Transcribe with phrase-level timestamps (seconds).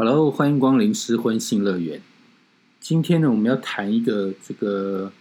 [0.00, 2.00] Hello，欢迎光临失婚性乐园。
[2.78, 5.12] 今天呢，我们要谈一个这个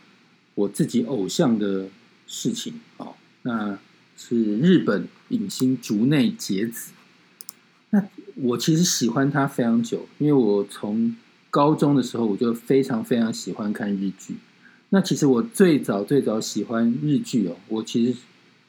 [0.54, 1.88] 我自己偶像的
[2.28, 3.80] 事情哦，那
[4.16, 6.92] 是日本影星竹内结子。
[7.90, 11.16] 那我其实喜欢他非常久，因为我从
[11.50, 14.36] 高中的时候我就非常非常喜欢看日剧。
[14.89, 18.20] 那其实我最早最早喜欢日剧哦，我其实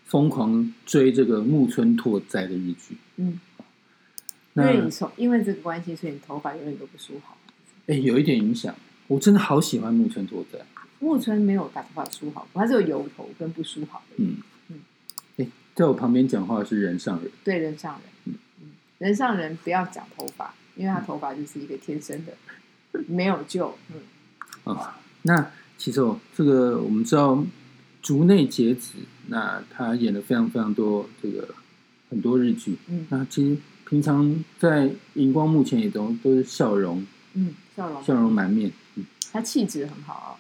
[0.07, 2.97] 疯狂追这个木村拓哉的日剧。
[3.17, 3.39] 嗯，
[4.59, 7.37] 因那为你从因为这个关系，所以你头发永远都不梳好。
[7.87, 8.75] 哎，有一点影响。
[9.07, 10.59] 我真的好喜欢木村拓哉。
[10.99, 14.17] 木村没有把头发梳好过，他是有油头跟不梳好的。
[14.19, 14.37] 嗯
[14.69, 14.81] 嗯，
[15.39, 17.31] 哎，在我旁边讲话是人上人。
[17.43, 22.35] 对人上人，嗯，人上人不要讲头发，因为他头发就是一个天生的，
[23.07, 23.79] 没有救。
[23.95, 24.01] 嗯，
[24.75, 27.43] 啊，那其实哦，这个我们知道
[28.03, 28.95] 竹内结子，
[29.29, 31.55] 那他演了非常非常多这个
[32.11, 33.57] 很多日剧，嗯那其实
[33.89, 40.31] 平常在荧光幕前也都都是笑容嗯，笑容，笑容满面，嗯，他气质很好啊。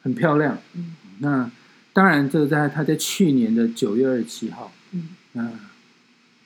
[0.00, 0.56] 很漂亮。
[0.74, 1.50] 嗯那
[1.92, 5.50] 当然，这个在他在去年的九月二十七号，嗯那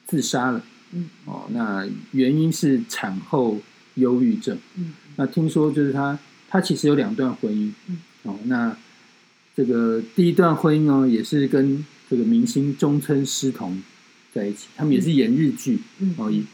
[0.06, 0.62] 自杀了。
[0.92, 3.60] 嗯哦，那原因是产后
[3.96, 4.58] 忧郁症。
[4.76, 8.74] 嗯那听说就是他，他其实有两段婚姻，嗯，哦，那
[9.54, 13.82] 这个第一段婚姻呢，也是跟这个明星中村狮童
[14.34, 16.44] 在一起，他们也是演日剧，嗯，哦，以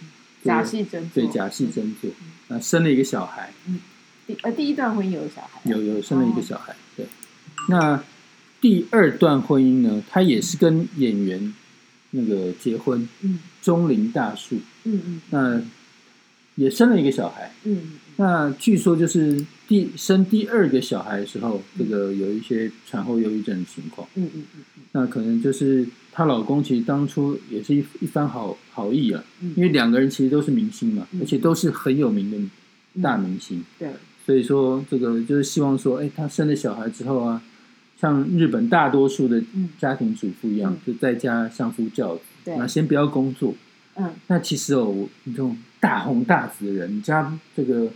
[0.45, 2.11] 假戏真做，对假戏真做，
[2.49, 3.81] 那生了一个小孩，嗯
[4.27, 5.61] 第呃第一段婚姻有小孩。
[5.61, 7.07] 啊，有有生了一个小孩，对，
[7.69, 8.03] 那
[8.61, 11.55] 第二段婚姻呢，他也是跟演员
[12.11, 13.39] 那个结婚，嗯。
[13.61, 15.61] 中林大树，嗯嗯那
[16.55, 24.09] 也生了一个小孩，嗯那据说就是第生第二个小孩的时候，这个有一些产后忧郁症的情况。
[24.15, 24.63] 嗯嗯嗯。
[24.93, 25.87] 那可能就是
[26.19, 31.21] 她老公其实当初也是一一番好好意啊，嗯，因为两个人其实都是明星嘛，嗯。
[31.21, 32.37] 而且都是很有名的
[32.95, 33.01] 嗯。
[33.01, 33.89] 大明星，对，
[34.27, 37.41] 所以说这个就是希望说，哎，她生了小孩之后啊，
[38.01, 39.69] 像日本大多数的嗯。
[39.79, 40.93] 家庭主妇一样，嗯。
[40.93, 42.57] 就在家相夫教子，对。
[42.57, 43.55] 那先不要工作。
[43.95, 44.11] 嗯。
[44.27, 47.89] 那其实哦，你这种大红大紫的人，你家这个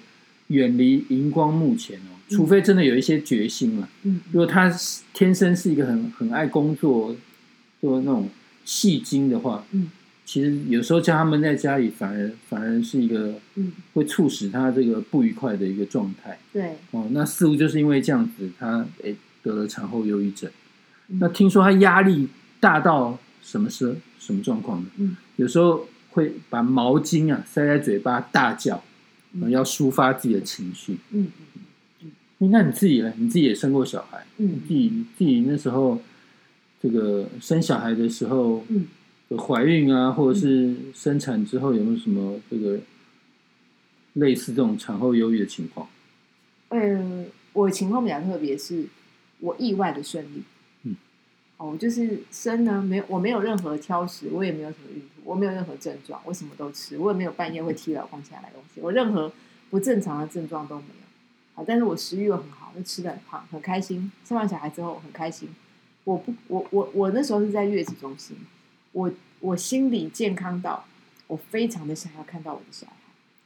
[0.47, 3.89] 远离荧光幕前哦，嗯除非真的有一些决心了。
[4.05, 4.21] 嗯。
[4.31, 7.17] 如果他是天生是一个很很爱工作，
[7.83, 8.31] 做那种
[8.65, 9.91] 戏精的话，嗯
[10.25, 17.09] 其实有时候叫他们在家里，反而反而是一个嗯，会促使他这个不愉快的一个状态对，哦。
[17.11, 20.49] 那似乎就是因为这样子，他诶得了产后忧郁症。
[21.09, 22.29] 嗯那听说他压力
[22.61, 24.89] 大到什么时什么状况呢？
[24.99, 28.83] 嗯有时候会把毛巾啊塞在嘴巴大叫，
[29.33, 30.99] 嗯要抒发自己的情绪。
[31.11, 31.27] 嗯
[32.39, 33.13] 嗯那你自己呢？
[33.17, 36.01] 你自己也生过小孩，你嗯自己你自己那时候
[36.83, 38.89] 这个生小孩的时候，嗯
[39.39, 42.79] 怀孕啊，或者是生产之后有没有什么这个
[44.15, 45.89] 类似这种产后忧郁的情况？
[46.69, 48.85] 嗯，我情况比较特别，是
[49.41, 50.43] 我意外的顺利。
[50.83, 50.97] 嗯，
[51.57, 59.33] 哦，我就是生呢，没有，我没有任何挑食，我也没有什么孕吐，我没有任何症状，我什么都吃，我也没有半夜会踢老公起来的东西，我任何
[59.71, 61.07] 不正常的症状都没有。
[61.55, 64.13] 好，但是我食欲又很好，就吃的很胖，很开心。
[64.27, 65.49] 生完小孩之后很开心。
[66.05, 68.37] 我不，我我我那时候是在月子中心，
[68.93, 70.85] 我我心理健康到
[71.27, 72.95] 我非常的想要看到我的小孩，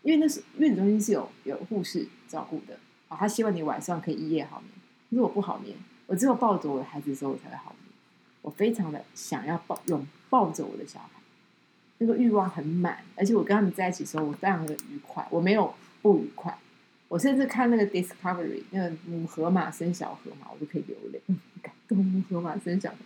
[0.03, 2.79] 因为那是月子中心是有有护士照顾的
[3.09, 4.73] 啊，他希望你晚上可以一夜好眠，
[5.11, 7.93] 可是我不好眠，我只有抱着我的孩子之后我才会好眠，
[8.43, 11.21] 我非常的想要抱拥抱着我的小孩，
[11.99, 16.57] 那个欲望很满，而且我跟他们在一起的时候我非常的愉快，我没有不愉快。
[17.09, 21.21] 我甚至看那个 Discovery 那个母河马生小河马，我都可以流泪，
[21.89, 22.97] 嗯感动母河马生小河。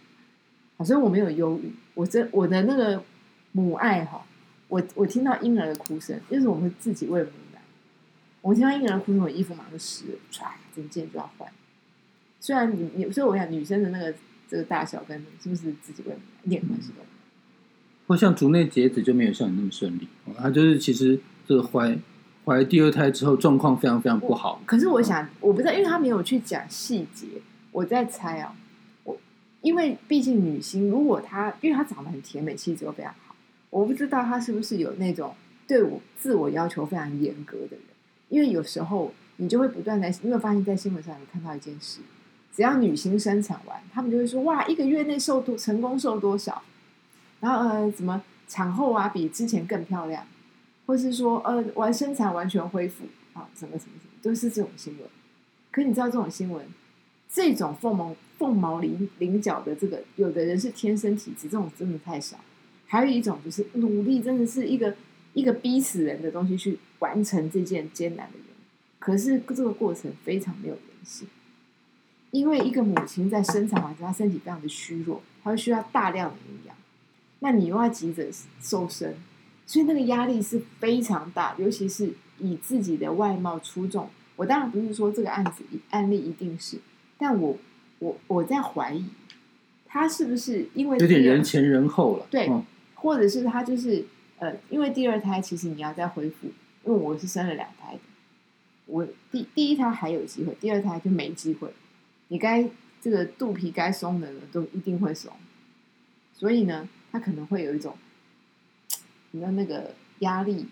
[0.76, 3.02] 好，所以我没有忧郁，我这我的那个
[3.52, 4.24] 母爱哈，
[4.68, 7.60] 我我听到婴儿的哭声，就是我们自己喂母奶，
[8.40, 11.46] 我听到婴儿哭声，我衣服马上就湿了，唰，整件就要换。
[12.40, 14.14] 虽然你你，所以我想女生的那个
[14.48, 17.06] 这个大小跟是不是自己喂母奶一点关系都没有。
[18.06, 21.98] 或像竹内结子就没有像你那么顺利，哦她就是其实这个怀
[22.46, 24.62] 怀第二胎之后状况非常非常不好。
[24.64, 27.26] 可是我想，我不知道，因为他没有去讲细节，
[27.72, 28.56] 我在猜啊。
[28.56, 28.69] 我
[29.62, 33.34] 因为毕竟女星，如果她因为她长得很甜美，气质又非常好，
[33.70, 35.34] 我不知道她是不是有那种
[35.66, 37.80] 对我自我要求非常严格的人。
[38.28, 42.00] 因为有时候你就会不断在，你有没有发现，在新闻上有看到一件事，
[42.54, 46.62] 只要女星生产完，他们就会说哇，一个月内瘦多成功瘦多少，
[47.40, 50.24] 然后呃，怎么产后啊比之前更漂亮，
[50.86, 55.08] 或是说呃完生产完全恢复啊，什么什么什么，都是这种新闻。
[55.72, 56.66] 可你知道这种新闻，
[57.28, 62.38] 这种凤毛凤毛麟麟角的这个，有的人是天生体质，这种真的太少。
[62.86, 64.96] 还有一种就是努力，真的是一个
[65.34, 68.58] 一个逼死人的东西去完成这件艰难的任务。
[68.98, 71.28] 可是这个过程非常没有人性，
[72.30, 76.74] 因为一个母亲在生产完之后，她身体非常的虚弱，她会需要大量的营养，
[77.40, 78.26] 那你又要急着
[78.62, 79.14] 瘦身，
[79.66, 84.08] 所以那个压力是非常大，尤其是以自己的外貌出众。
[84.36, 86.78] 我当然不是说这个案子案例一定是，
[87.18, 87.58] 但我
[88.00, 89.04] 我我在怀疑，
[89.86, 92.26] 他是不是因为有点人前人后了。
[92.28, 92.62] 对嗯
[93.02, 94.04] 或者是他就是
[94.38, 96.48] 呃，因为第二胎其实你要再恢复，
[96.84, 98.00] 因为我是生了两胎的，
[98.84, 101.70] 我第第一胎还有机会，第二胎就没机会。
[102.28, 102.68] 你该
[103.00, 105.32] 这个肚皮该松的呢，都一定会松，
[106.34, 107.96] 所以呢，他可能会有一种，
[109.30, 110.66] 你知道那个压力，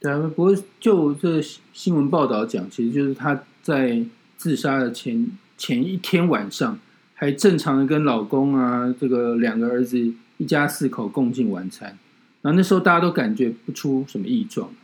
[0.00, 1.40] 对啊，不过就这
[1.72, 4.04] 新闻报道讲，其实就是他在
[4.36, 5.30] 自杀的前
[5.62, 6.76] 前一天晚上，
[7.14, 9.96] 还正常的跟老公啊，这个两个儿子
[10.38, 11.96] 一家四口共进晚餐。
[12.40, 14.74] 然后那时候大家都感觉不出什么异状，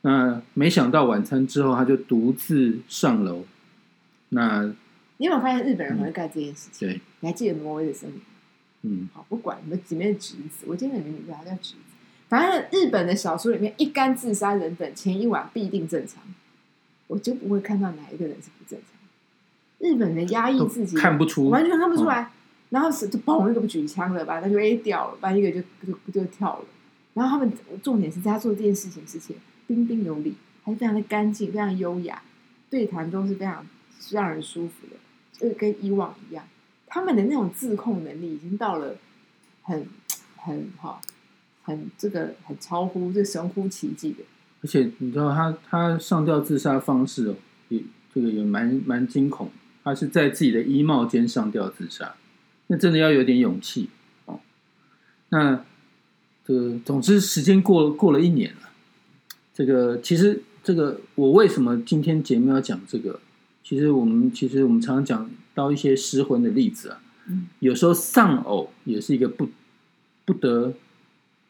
[0.00, 3.44] 那没想到晚餐之后，他就独自上楼。
[4.30, 4.64] 那
[5.18, 6.88] 你有没有发现日本人很会干这件事情？
[6.88, 8.18] 对，你还记得挪威的森林？
[8.84, 11.80] 嗯，好，不管你们里面的侄子，我今天有名字他叫侄子。
[12.30, 16.22] 反正日本的小说里面，一干自杀人等前一晚必定正常，
[17.08, 18.91] 我就不会看到哪一个人是不正常。
[19.82, 22.30] 日本人压抑自己，看不出，完全看不出来。
[22.70, 26.64] 然后是就嘣一个不举枪了吧，那就 A 掉了，把一个就就就跳了。
[27.14, 27.52] 然后他们
[27.82, 29.36] 重点是在他做这件事情之前，
[29.66, 32.22] 彬彬有礼，还是非常的干净，非常优雅，
[32.70, 33.66] 对谈都是非常
[34.12, 34.96] 让人舒服的，
[35.32, 36.44] 就跟以往一样。
[36.86, 38.96] 他们的那种自控能力已经到了
[39.62, 39.86] 很
[40.36, 41.00] 很哈
[41.64, 44.24] 很这个很超乎这神乎其技的。
[44.62, 47.34] 而且你知道他他上吊自杀方式哦，
[47.68, 47.82] 也
[48.14, 49.50] 这个也蛮蛮惊恐。
[49.84, 52.14] 他是在自己的衣帽间上吊自杀，
[52.68, 53.88] 那真的要有点勇气
[54.26, 54.40] 哦。
[55.30, 55.64] 那
[56.44, 58.70] 这个总之时间过过了一年了，
[59.54, 63.20] 这个其实这个我为什么今天节目要讲这个？
[63.64, 69.48] 其实我们其实我们常常讲到一些失婚的例子啊，嗯有时候丧偶也是一个不
[70.24, 70.74] 不得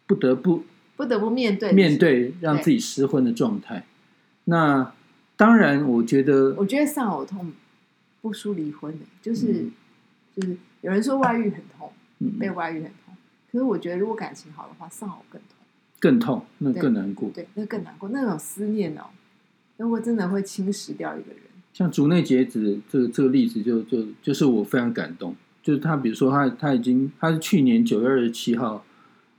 [0.06, 0.62] 不得不
[0.94, 1.96] 不得不面对面。
[1.98, 3.86] 对让自己失婚的状态。
[4.44, 4.92] 那
[5.36, 7.50] 当然，我觉得我觉得丧偶痛
[8.22, 9.72] 不输离婚的，就是、嗯
[10.34, 13.14] 就是有人说外遇很痛，嗯被外遇很痛，
[13.50, 15.58] 可是我觉得如果感情好的话，丧偶更痛。
[16.00, 17.30] 更痛，那更难过。
[17.30, 19.04] 对，那更难过，那种思念哦，
[19.76, 21.42] 如果真的会侵蚀掉一个人。
[21.72, 25.36] 像竹内结子这个这个例子就，就就是我非常感动。
[25.62, 28.84] 就是他，比如说他他已经他是去年九月二十七号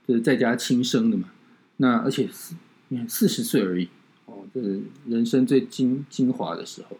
[0.07, 1.29] 就是在家亲生的嘛，
[1.77, 2.55] 那而且四
[2.87, 3.89] 你看四十岁而已
[4.25, 6.97] 哦，这是人生最精精华的时候，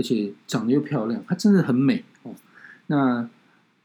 [0.00, 2.34] 而且长得又漂亮，她真的很美哦。
[2.86, 3.28] 那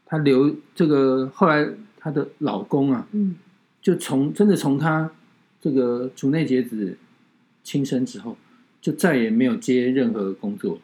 [0.06, 1.68] 她留这个后来
[2.00, 3.36] 她的老公啊，嗯，
[3.82, 5.12] 就从真的从她
[5.60, 6.98] 这个竹内结子
[7.66, 8.38] 亲生之后，
[8.80, 10.80] 就再也没有接任何工作，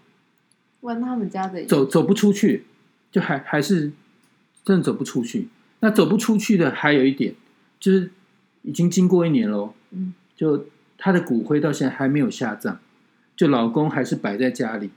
[0.81, 2.65] 问他们家的走走不出去，
[3.09, 3.93] 就还还是
[4.65, 5.47] 真的走不出去。
[5.79, 7.33] 那走不出去的还有一点，
[7.79, 8.11] 就是
[8.63, 10.65] 已经经过一年喽，嗯，就
[10.97, 12.75] 她的骨灰到现在还没有下葬，
[13.35, 14.89] 就老公还是摆在家里，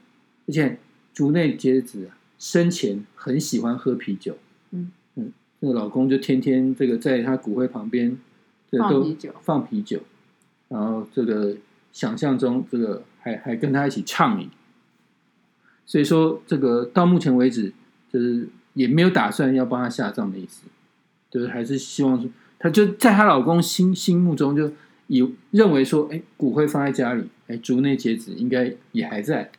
[0.47, 0.79] 而且
[1.13, 4.37] 竹内结子啊生前很喜欢喝啤酒，
[4.71, 4.91] 嗯。
[5.17, 8.19] 嗯，那个老公就天天这个在她骨灰旁边，
[8.69, 10.01] 这个都放啤酒
[10.69, 11.57] 然后这个
[11.93, 14.51] 想象中这个还还跟她一起畅饮，
[15.87, 17.73] 所以说这个到目前为止
[18.13, 20.67] 就是也没有打算要帮她下葬的意思，
[21.31, 22.29] 就是还是希望说，
[22.59, 24.73] 她就在她老公心心目中就
[25.07, 29.53] 以认为说，哎，骨灰放在家里，哎，竹内结子应该也还在，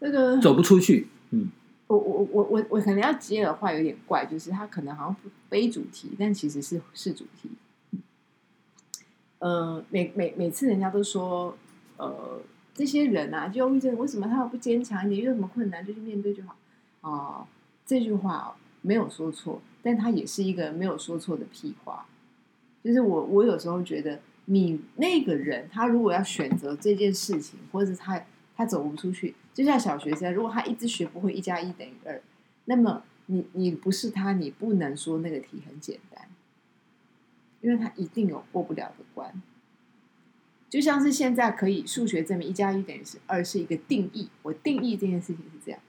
[0.00, 1.48] 这个走不出去，嗯，
[1.86, 5.16] 我我我我我可能要接的话有点怪，就是他可能好像
[5.48, 7.50] 非主题，但其实是是主题。
[9.38, 11.56] 呃，每每每次人家都说，
[11.98, 12.40] 呃，
[12.72, 15.20] 这些人啊，就忧郁症为什么他们不坚强一点？
[15.22, 16.56] 遇到什么困难就去面对就好。
[17.02, 17.46] 啊、
[17.84, 22.06] 这句话哦没有说错，但他也是一个没有说错的屁话。
[22.82, 28.22] 就是我我有时候觉得，你那个人他如果要选择这件事情，或者是他
[28.56, 32.20] 他走不出去，就像小学生，如果他一直学不会一加一等于二，
[32.66, 36.28] 那么你你不是他，你不能说那个题很简单，
[37.60, 39.40] 因为他一定有过不了的关。
[40.68, 45.80] 就像是现在可以数学证明一加一等于是二是一个定义，我定义这件事情是这样，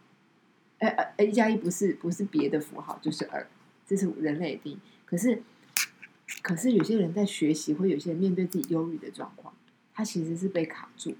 [0.77, 3.47] 呃呃，一加一不是不是别的符号就是二，
[3.87, 4.77] 这是人类的定义。
[5.05, 5.41] 可是
[6.43, 9.55] 可是有些人在学习，或有些人面对自己忧郁的状况，
[9.91, 11.15] 他其实是被卡住，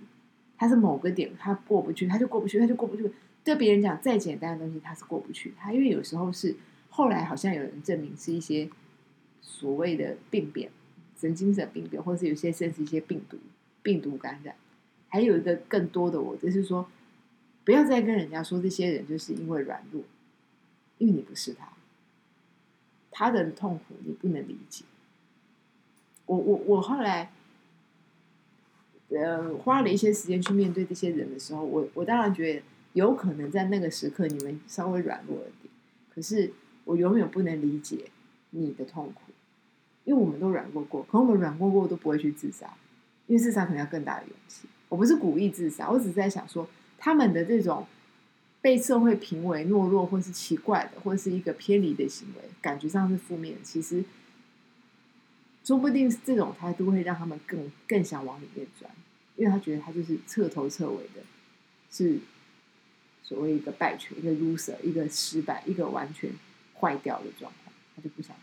[0.66, 3.08] 他是某个点他过不去，他就过不去，他就过不去。
[3.44, 5.54] 对别人讲再简单的东西，他是过不去。
[5.60, 6.56] 他因为有时候是
[6.90, 8.68] 后来好像有人证明是一些
[9.44, 10.72] 所谓的病变，
[11.20, 13.38] 神经性病变，或是有些甚至一些病毒
[13.84, 14.56] 病毒感染。
[15.08, 16.90] 还有一个更多的我，就是说，
[17.64, 20.02] 不要再跟人家说这些人就是因为软弱，
[20.98, 21.70] 因为你不是他，
[23.12, 24.84] 他的痛苦你不能理解。
[26.26, 27.32] 我我我后来，
[29.18, 32.62] 呃，花了一些时间去面对这些人的时候，我我当然觉得
[32.94, 35.72] 有可能在那个时刻你们稍微软弱了点，
[36.14, 36.52] 可是
[36.84, 38.10] 我永远不能理解
[38.50, 39.32] 你的痛苦，
[40.04, 42.74] 因为我们都软弱过，可我们软弱过都不会去自杀，
[43.28, 44.68] 因为自杀可能要更大的勇气。
[44.90, 46.68] 我不是故意自杀，我只是在想说，
[46.98, 47.86] 他们的这种
[48.62, 53.58] 被社会评为懦弱，或是奇怪的，或是一个偏离的行为，感觉上是负面。
[53.64, 54.04] 其实，
[55.64, 58.90] 说不定这种态度会让他们更更想往里面钻，
[59.38, 61.22] 因为他觉得他就是彻头彻尾的，
[61.92, 62.18] 是
[63.24, 66.30] 所谓一个败犬，一个 loser，一个失败，一个完全
[66.80, 68.36] 坏掉的状况，他就不想。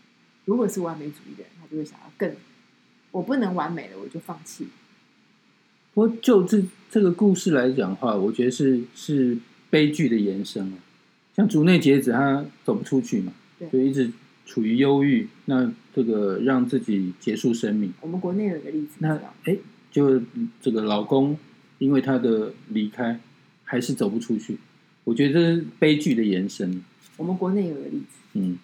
[0.45, 2.35] 如果是完美主义的人，他就会想要更，
[3.11, 4.67] 我不能完美了，我就放弃。
[5.93, 9.37] 不过就这这个故事来讲的话，我觉得是是
[9.69, 10.77] 悲剧的延伸啊。
[11.35, 13.33] 像竹内结子，他走不出去嘛，
[13.71, 14.11] 就一直
[14.45, 17.93] 处于忧郁，那这个让自己结束生命。
[18.01, 19.57] 我们国内有一个例子，那哎，
[19.93, 20.21] 就
[20.59, 21.37] 这个老公
[21.77, 23.17] 因为他的离开，
[23.63, 24.57] 还是走不出去。
[25.05, 26.83] 我觉得这是悲剧的延伸。
[27.15, 28.59] 我们国内有个例子，嗯，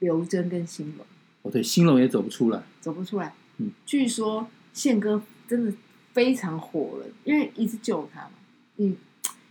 [0.00, 1.06] 刘真跟兴隆，
[1.42, 3.32] 哦对，兴隆也走不出来，走不出来。
[3.56, 4.48] 嗯，据说。
[4.74, 5.72] 宪哥真的
[6.14, 8.30] 非常火了，因为一直救他嘛，
[8.78, 8.96] 嗯，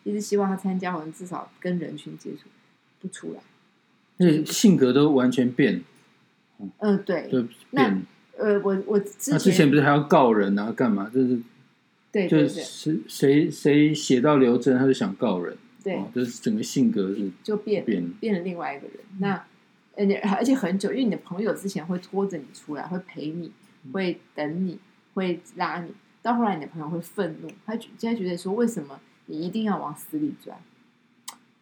[0.04, 2.50] 一直希望他参加，好像至少跟人群接触，
[3.00, 3.40] 不出来，
[4.18, 5.84] 那性格都完全变。
[6.80, 8.04] 嗯，对，对变。
[8.42, 11.10] 呃，我我他之前不是还要告人啊，干嘛？
[11.14, 11.40] 就是
[12.12, 18.98] 对，就是谁谁写到刘真，他就想告人，对，就是整个性格是就变变变了另外一个人。
[19.20, 19.46] 那
[19.96, 23.52] 而且而且很久，因为你的朋友之前会拖着你出来，会陪你，
[23.94, 24.80] 会等你。
[25.14, 30.58] 会拉你，到后来你的朋友会愤怒，他现在觉得说，为什么你一定要往死里钻？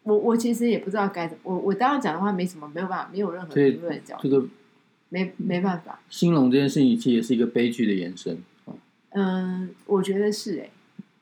[0.04, 4.48] 我我其实也不知道该怎么，我我当然讲的话没什么，没有办法，没有任何评论的角度，这个
[5.10, 6.00] 没没办法。
[6.10, 8.38] 兴隆这件事情其实也是一个悲剧的延伸。
[9.10, 10.70] 嗯，我觉得是哎，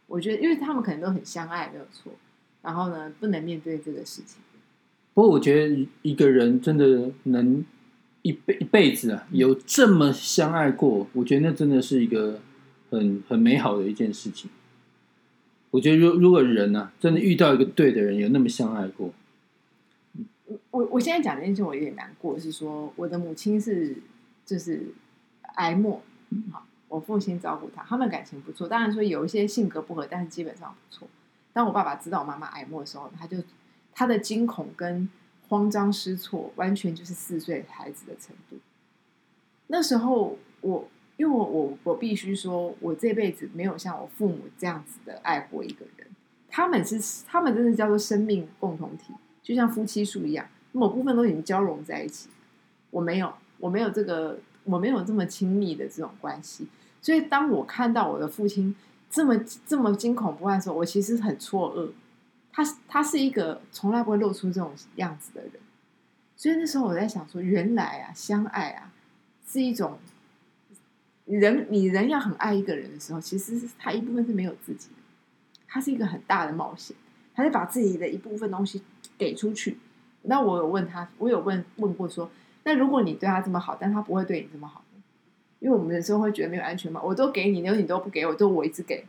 [0.08, 2.14] 我觉得因为他们可能都很相爱，没有错。
[2.62, 4.42] 然后呢，不能面对这个事情。
[5.14, 7.66] 不过我觉得一个人真的能。
[8.24, 12.42] 一辈一辈子啊，有这么相爱过，我觉得那真的是一个
[12.90, 14.50] 很很美好的一件事情。
[15.72, 19.14] 我觉得，如如果人呢，真的遇到一个对的人，有那么相爱过，
[20.72, 23.98] 我我现在讲这件事，我有点难过，是说我的母亲是
[24.46, 24.88] 就是
[25.56, 26.02] 癌末，
[26.52, 31.08] 好，我父亲照顾他，他们感情不错，当然说有一些性格不合，但是基本上不错。
[31.54, 33.38] 当我爸爸知道我妈妈癌末的时候，他就
[33.94, 35.10] 他的惊恐跟。
[35.50, 38.58] 慌张失措，完全就是四岁孩子的程度。
[39.68, 46.06] 那时候，我因为我我我必须说，我这辈子没有像我父母这样子的爱过一个人。
[46.50, 49.14] 他们是他们真的叫做生命共同体，
[49.48, 52.28] 就像夫妻树一样，某部分都已经交融在一起。
[52.92, 56.68] 我没有，我没有这个，我没有这么亲密的这种关系。
[57.02, 58.76] 所以，当我看到我的父亲
[59.10, 61.92] 这么这么惊恐不安的时候，我其实很错愕。
[62.52, 65.54] 他他是一个从来不会露出这种样子的人，
[66.36, 68.92] 所以那时候我在想说，原来啊，相爱啊，
[69.48, 69.98] 是一种
[71.24, 74.96] 人，你人要很爱一个人的时候，其实是他一部分是没有自己的，
[75.70, 76.98] 他是一个很大的冒险，
[77.34, 78.82] 他是把自己的一部分东西
[79.18, 79.78] 给出去。
[80.24, 82.30] 那我有问他，我有问问过说，
[82.64, 84.84] 那如果你对他这么好，但他不会对你这么好
[85.60, 89.06] 因为我们有时候会觉得没有安全嘛，我都给你，然后你都不给我，都我一直给，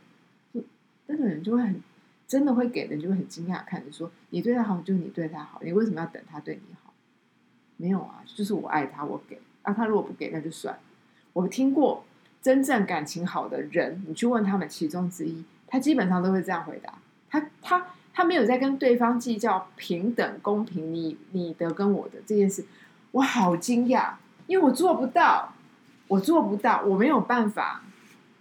[1.07, 1.81] 那个人就会很。
[2.27, 6.93] 真的会给人就会很惊讶，看着说你对他好，就你对他好，你为什么要等他对你好？
[7.77, 10.77] 没有啊，就是我爱他，我给啊，他如果不给那就算。
[11.33, 12.05] 我听过
[12.39, 16.99] 真正感情好的人，你去问他们其中之一，他基本上都会这样回答。
[17.31, 17.87] 他他
[18.19, 22.65] 他没有在跟对方计较平等公平，你你的跟我的这件事，
[23.11, 25.53] 我好惊讶，因为我做不到，
[26.09, 27.81] 我做不到，我没有办法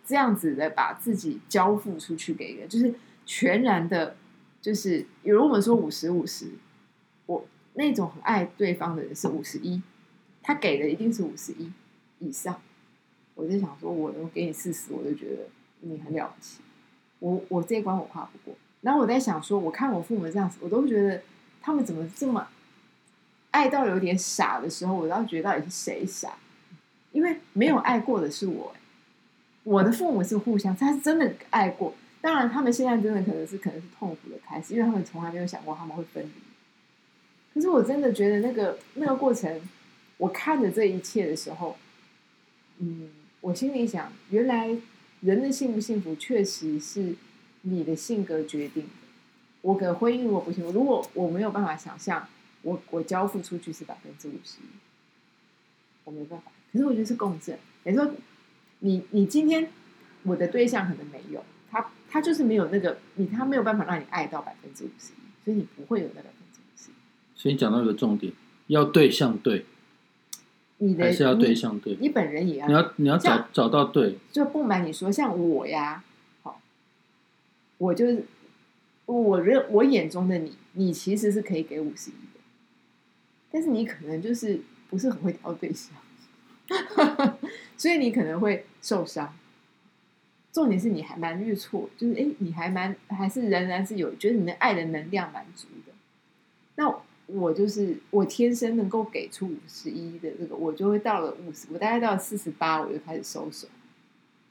[0.04, 2.92] 这样子的把自己交付出去给人，就是。
[3.30, 4.16] 全然的，
[4.62, 6.47] 就是比如我们说五十五十，
[7.26, 7.44] 我
[7.75, 9.82] 那种很爱对方的人是五十一，
[10.42, 11.70] 他给的一定是五十一
[12.20, 12.58] 以上。
[13.35, 15.42] 我就想说，我能给你四十，我就觉得
[15.80, 16.62] 你很了不起。
[17.18, 18.58] 我我这一关我跨不过。
[18.80, 21.23] 然后我在想说，我看我父母这样子，我都觉得
[21.61, 22.49] 他们怎么这么
[23.50, 26.37] 爱到有点傻的时候，我倒觉得到底是谁傻？
[27.12, 28.75] 因为没有爱过的是我，
[29.64, 31.94] 我的父母是互相，他是真的爱过。
[32.20, 36.30] 当然，他们现在真的可能是可能是痛苦的开始，因为他们从来没有想过他们会分离。
[37.54, 39.61] 可是我真的觉得那个那个过程，
[40.18, 41.76] 我看着这一切的时候，
[42.78, 43.08] 嗯，
[43.40, 44.76] 我心里想，原来
[45.20, 47.14] 人的幸不幸福，确实是
[47.68, 48.90] 你的性格决定的。
[49.62, 52.26] 我的婚姻我不幸福，如果我没有办法想象，
[52.62, 54.66] 我我交付出去是百分之五十一，
[56.04, 56.50] 我没办法。
[56.72, 58.12] 可是我觉得是共振，也就
[58.80, 59.70] 你你今天
[60.22, 66.94] 我的对象可能没有他，他就是没有那个你，他没有办法让你爱到百分之五十一，所以你不会有那百分之五十一。
[67.34, 68.32] 所以你讲到一个重点，
[68.68, 69.66] 要对象对，
[70.78, 71.96] 你的还是要对象对。
[72.00, 76.07] 你本人也要你要你要找找到对，就不瞒你说，像我呀，好，
[77.78, 78.25] 我就是
[79.06, 82.40] 我认我眼中的你，你其实是可以给五十一的，
[83.50, 85.94] 但是你可能就是不是很会挑对象，
[87.76, 89.35] 所以你可能会受伤。
[90.50, 95.92] 重点是你还蛮越错，就是哎，你还蛮还是仍然是有觉得你的爱的能量蛮足的。
[96.75, 96.92] 那
[97.26, 103.68] 我就是我天生能够给出五十一的这个，我就会到了五十，我大概到了四十八，我就开始收手。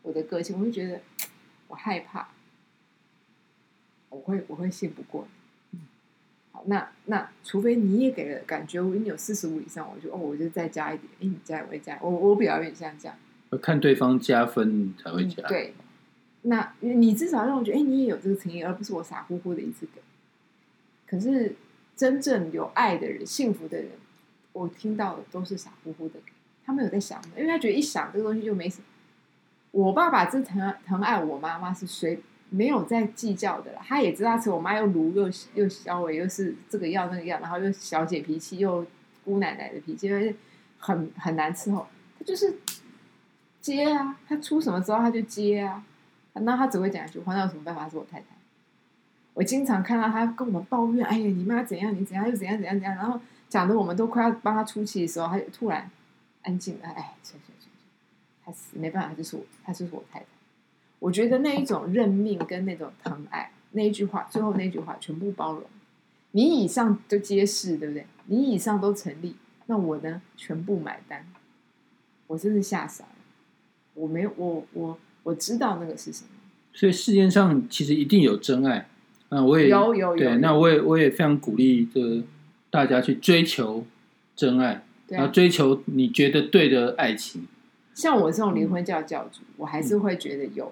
[0.03, 1.01] 我的个性，我会觉得
[1.67, 2.29] 我害怕，
[4.09, 5.27] 我会我会信不过
[5.71, 5.79] 你。
[6.51, 13.15] 好，那那除非你也给了感觉，我已经有四十五以上，我就哦，我就再加一点，哎，你加我也加，我我比较愿意像这样，
[13.51, 15.43] 要看对方加分才会加。
[15.43, 15.73] 嗯对，
[16.43, 20.01] 那你至少让我觉得，哎，你也有这个诚意，而不是我傻乎乎的一次给。
[21.05, 21.55] 可是
[21.95, 23.91] 真正有爱的人、幸福的人，
[24.53, 26.31] 我听到的都是傻乎乎的给，
[26.65, 28.83] 他们有在想的，因为他觉得一想这个东西就没什么。
[29.71, 38.85] 我爸爸这疼疼爱我妈妈是随没有在计较的啦，他也知道是我妈又卢又又小伟，又是这个要那个要，然后又小姐脾气，又
[39.25, 40.35] 姑奶奶的脾气，就是
[40.79, 41.85] 很很难伺候。
[42.17, 42.57] 他就是
[43.59, 45.83] 接啊，他出什么招他就接啊。
[46.33, 47.89] 那他只会讲一句话，那有什么办法？
[47.89, 48.25] 是我太太。
[49.33, 55.89] 我经常看到他跟我们抱怨：“哎呀，你妈怎样，你怎样，又怎样怎样怎样。”然后讲的我们都快要帮他出气的时候，他就突然
[56.43, 56.85] 安静了。
[56.85, 57.71] 哎，算算算算，
[58.45, 60.25] 他死没办法，就是我，他就是我太太。
[60.99, 65.63] 我觉得那一种认命跟那种疼爱，那一句话，最后那句话全部包容。
[66.31, 68.05] 你以上都皆是，对不对？
[68.25, 69.36] 你以上都成立，
[69.67, 70.21] 那我呢？
[70.36, 71.25] 全部买单。
[72.27, 73.10] 我真是吓傻了。
[73.93, 76.29] 我没有，我我我知道那个是什么。
[76.73, 78.88] 所以世界上其实一定有真爱。
[79.29, 82.23] 那我也有有有对，那我也我也非常鼓励这
[82.69, 83.86] 大家去追求
[84.36, 87.47] 真爱，然后追求你觉得对的爱情。
[87.93, 90.71] 像我这种离婚教教主，我还是会觉得有，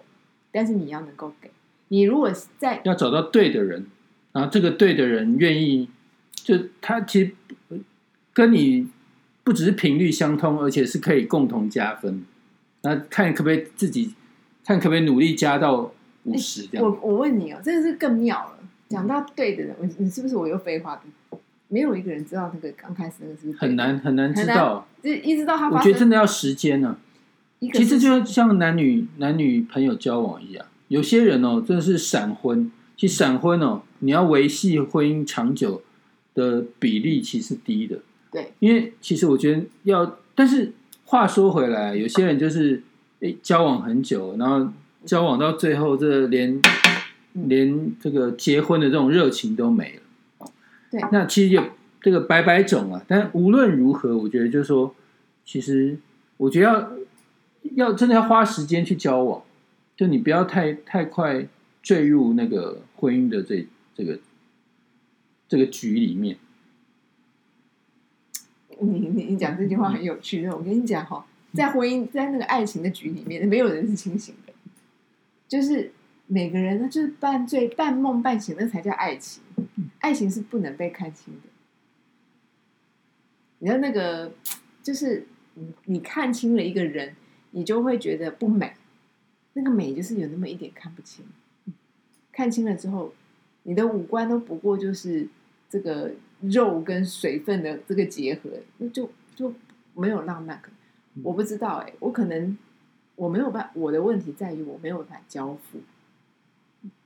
[0.55, 1.51] 但是你要能够给。
[1.89, 3.85] 你如果是在要找到对的人，
[4.31, 5.89] 然后这个对的人愿意，
[6.33, 7.31] 就他其实
[8.31, 8.87] 跟你
[9.43, 12.23] 不只是频率相通，而且是可以共同加分。
[12.83, 14.13] 那看可不可以自己
[14.63, 15.91] 看可不可以努力加到
[16.23, 16.85] 五十这样。
[16.85, 18.59] 我我问你哦，这个是更妙了。
[18.87, 21.39] 讲到对的人，我你是不是我又废话多？
[21.67, 26.95] 没有一个人知道那个刚开始那个是不是很，难很难知道，就一直到他我觉得真的要时间呢、
[27.73, 35.81] 其实就像男女男女朋友交往一样，有些人哦真的是闪婚，其实闪婚哦，你要维系婚姻长久
[36.33, 37.99] 的比例其实低的，
[38.31, 40.73] 对，因为其实我觉得要，但是
[41.05, 42.83] 话说回来，有些人就是
[43.19, 44.71] 诶交往很久，然后
[45.05, 46.55] 交往到最后，这连
[47.33, 47.49] 嗯。
[47.49, 50.47] 连这个结婚的这种热情都没了。
[50.89, 51.01] 对。
[51.11, 51.61] 那其实就
[52.01, 54.95] 这个百百种啊，但无论如何，我觉得就是说，
[55.45, 55.97] 其实
[56.37, 56.89] 我觉得要
[57.73, 59.43] 要真的要花时间去交往，
[59.95, 61.47] 就你不要太太快
[61.81, 64.19] 坠入那个婚姻的这这个
[65.47, 66.37] 这个局里面。
[68.79, 74.53] 你你你讲这句话很有趣，我跟你讲哈，在婚姻在那个爱情的局里面，没有人是清醒的，
[75.47, 75.93] 就是
[76.27, 79.41] 每个人呢，就是半醉半梦半醒，那才叫爱情。
[79.99, 81.49] 爱情是不能被看清的。
[83.59, 84.33] 你知道那个，
[84.83, 87.15] 就是你你看清了一个人，
[87.55, 88.73] 你就会觉得不美，
[89.53, 91.23] 那个美就是有那么一点看不清。
[92.33, 93.13] 看清了之后，
[93.63, 95.25] 你的五官都不过就是
[95.69, 99.53] 这个肉跟水分的这个结合，那就就
[99.93, 100.69] 没有浪漫感。
[101.23, 102.57] 我不知道哎、我可能
[103.15, 105.79] 我没有办，我的问题在于我没有办法交付。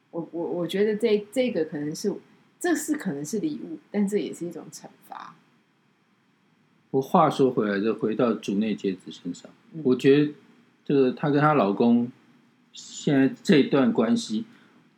[0.10, 2.12] 我我我觉得这这个可能是
[2.60, 5.36] 这是可能是礼物，但这也是一种惩罚。
[6.90, 10.34] 我话说回来，就回到主内结子身上，嗯我觉得
[10.86, 12.12] 这个她跟她老公
[12.74, 14.46] 现在这段关系，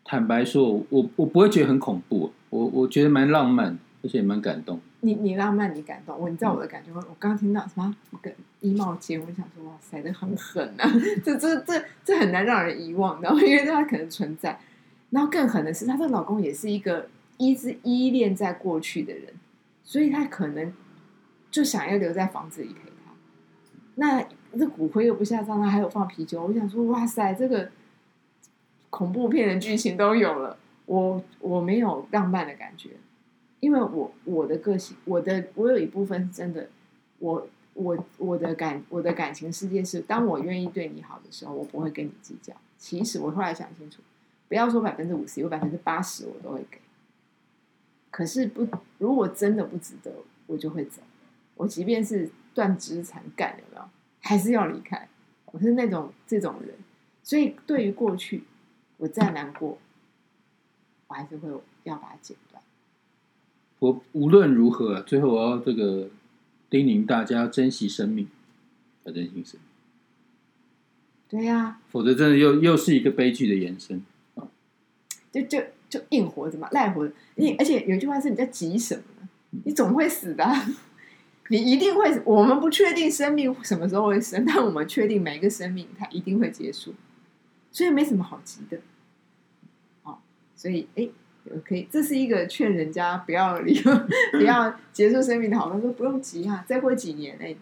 [0.04, 4.80] 坦白说，我我我不会觉得很恐怖，我我觉得蛮浪漫，而且蛮感动。
[5.04, 7.04] 你你浪漫，你感动，我你知道我的感觉吗？
[7.10, 10.88] 我刚刚听到什么我跟衣帽间，我想说哇塞，这很狠啊！
[11.26, 14.60] 这这这这很难让人遗忘，然后因为它可能存在，
[15.10, 17.08] 然后更狠的是，她的老公也是一个
[17.38, 19.34] 一直依恋在过去的人，
[19.84, 20.72] 所以他可能
[21.50, 23.12] 就想要留在房子里陪她。
[23.96, 24.24] 那
[24.58, 26.44] 这骨灰又不下葬，他还有放啤酒。
[26.46, 27.70] 我想说，哇塞，这个
[28.90, 32.92] 恐怖片的剧情都有了，我我没有浪漫的感觉，
[33.60, 36.68] 因为我我的个性，我的我有一部分是真的，
[37.20, 42.54] 我我我的感我的感情世界是，当我愿意对你好的时候，我不会跟你计较。
[42.78, 44.02] 其实我后来想清楚，
[44.50, 46.80] 不要说百分之五十，有百分之八十我都会给。
[48.10, 50.12] 可是不，如果真的不值得，
[50.48, 51.02] 我就会走。
[51.56, 53.84] 我即便是断肢残干，有没有？
[54.22, 55.10] 还是要离开。
[55.48, 56.76] 我是那种这种人，
[57.24, 58.44] 所以对于过去，
[58.98, 59.78] 我再难过，
[61.08, 61.50] 我还是会
[61.84, 62.64] 要把它剪断。
[63.80, 66.10] 我无论如何，最后我要这个
[66.70, 68.30] 叮咛大家珍惜生命，
[69.04, 69.62] 要珍惜生命。
[71.28, 74.02] 对呀，否则真的又又是一个悲剧的延伸。
[75.32, 77.14] 就就就硬活着嘛，赖活着。
[77.36, 79.30] 你而且有一句话是：你在急什么呢？
[79.66, 80.46] 你总会死的。
[81.52, 86.94] 你一定会，我们不确定生命什么时候会生，但我们确定每一个生命它一定会结束，
[87.70, 88.78] 所以没什么好急的。
[90.04, 90.18] 哦，
[90.56, 91.10] 所以哎，
[91.66, 93.78] 可以，这是一个劝人家不要 离，
[94.32, 97.54] 不要结束生命的好方说不用急啊，再过几年哎，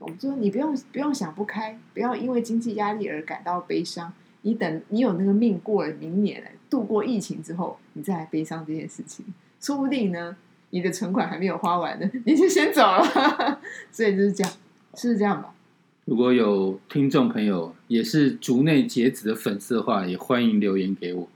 [0.00, 4.12] 我们说你不用不用想不开，不要因为经济压力而感到悲伤。
[4.40, 9.24] 你等你有那个命过了明年，度过疫情之后，你再来悲伤这件事情，
[9.60, 10.36] 说不定呢。
[10.72, 13.60] 你的存款还没有花完呢， 你就先走了，
[13.92, 14.52] 所以就是这样，
[14.94, 15.54] 是这样吧？
[16.06, 21.28] 如果有听众朋友也是竹内结子的粉丝的话，也欢迎留言给我。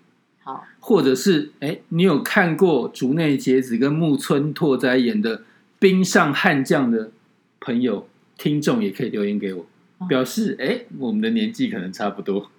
[0.42, 5.38] 好，或者是哎，你有看过竹内结子跟木村拓哉演的
[5.78, 7.10] 《冰上悍将》的
[7.60, 9.66] 朋友，听众也可以留言给我，
[10.08, 12.50] 表示哎，我们的年纪可能差不多。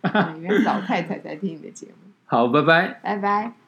[0.41, 2.11] 原来老太太在听你的节目。
[2.25, 3.66] 好，拜拜，拜拜。